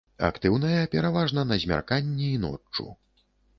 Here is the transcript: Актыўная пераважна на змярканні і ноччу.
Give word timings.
Актыўная 0.27 0.79
пераважна 0.95 1.45
на 1.51 1.59
змярканні 1.65 2.33
і 2.33 2.43
ноччу. 2.49 2.91